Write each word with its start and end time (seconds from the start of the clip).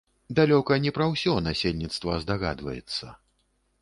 Далёка 0.37 0.77
не 0.85 0.93
пра 0.95 1.07
ўсе 1.11 1.35
насельніцтва 1.49 2.17
здагадвацца. 2.25 3.15